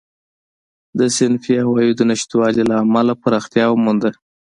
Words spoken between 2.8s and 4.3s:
امله پراختیا ومونده.